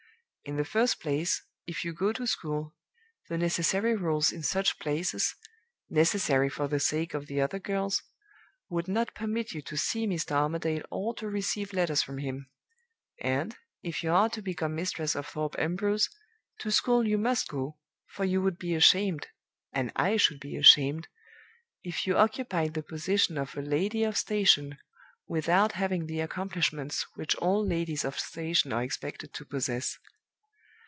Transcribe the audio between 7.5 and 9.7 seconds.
girls would not permit you